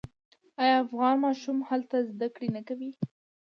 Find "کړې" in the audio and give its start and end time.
2.35-2.49